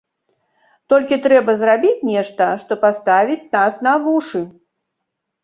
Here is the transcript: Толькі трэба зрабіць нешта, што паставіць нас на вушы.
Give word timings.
Толькі 0.93 1.19
трэба 1.25 1.55
зрабіць 1.61 2.05
нешта, 2.11 2.47
што 2.65 2.79
паставіць 2.87 3.39
нас 3.59 3.79
на 3.91 3.95
вушы. 4.09 4.43